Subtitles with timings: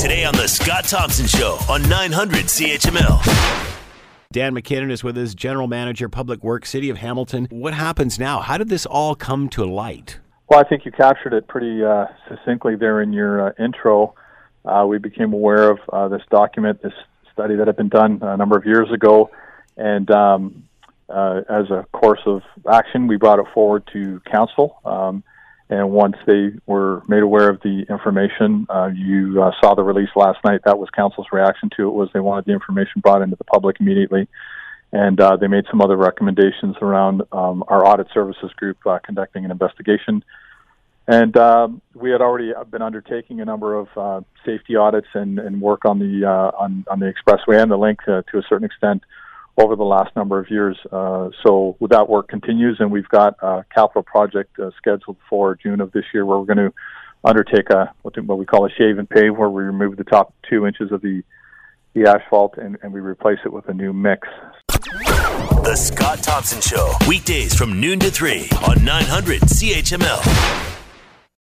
[0.00, 3.84] Today on The Scott Thompson Show on 900 CHML.
[4.32, 7.46] Dan McKinnon is with us, General Manager, Public Works, City of Hamilton.
[7.50, 8.40] What happens now?
[8.40, 10.18] How did this all come to light?
[10.48, 14.14] Well, I think you captured it pretty uh, succinctly there in your uh, intro.
[14.64, 16.94] Uh, we became aware of uh, this document, this
[17.34, 19.30] study that had been done a number of years ago,
[19.76, 20.64] and um,
[21.10, 22.40] uh, as a course of
[22.72, 24.80] action, we brought it forward to council.
[24.82, 25.22] Um,
[25.70, 30.08] and once they were made aware of the information, uh, you uh, saw the release
[30.16, 30.62] last night.
[30.64, 31.92] That was council's reaction to it.
[31.92, 34.26] Was they wanted the information brought into the public immediately,
[34.92, 39.44] and uh, they made some other recommendations around um, our audit services group uh, conducting
[39.44, 40.24] an investigation.
[41.06, 45.60] And um, we had already been undertaking a number of uh, safety audits and, and
[45.60, 49.04] work on the uh, on, on the expressway and the link to a certain extent
[49.60, 50.76] over the last number of years.
[50.90, 55.80] Uh, so that work continues, and we've got a capital project uh, scheduled for June
[55.80, 56.72] of this year, where we're going to
[57.24, 60.66] undertake a what we call a shave and pave, where we remove the top two
[60.66, 61.22] inches of the
[61.94, 64.28] the asphalt and, and we replace it with a new mix.
[64.68, 70.79] The Scott Thompson Show, weekdays from noon to three on 900 CHML.